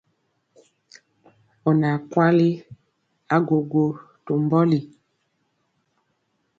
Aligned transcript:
Ɔ 1.67 1.71
naa 1.81 1.97
kwali 2.11 2.47
agwogwo 3.35 3.83
to 4.25 4.31
mbɔli. 4.45 4.79